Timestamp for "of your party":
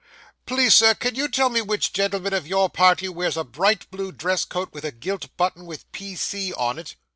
2.33-3.07